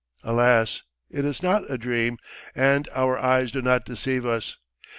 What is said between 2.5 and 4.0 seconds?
and our eyes do not